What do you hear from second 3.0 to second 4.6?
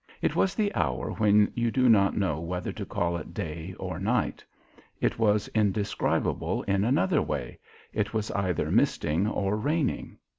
it day or night.